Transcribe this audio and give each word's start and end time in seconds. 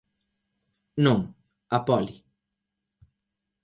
Non, 1.05 1.19
a 1.77 1.79
poli. 1.87 2.15